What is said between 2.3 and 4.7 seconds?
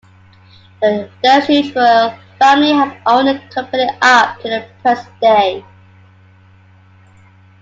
family have owned the company up to the